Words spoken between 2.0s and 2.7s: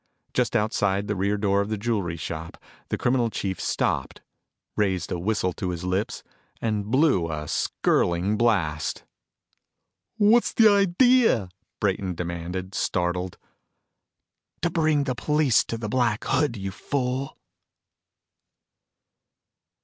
shop,